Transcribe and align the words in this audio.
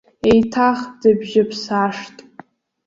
Еиҭах 0.29 0.79
дыбжьыԥсаашт! 0.99 2.15